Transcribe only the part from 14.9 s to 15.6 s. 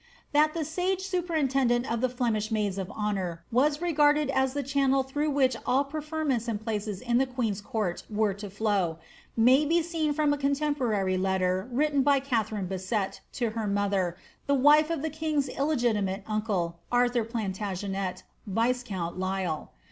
the king's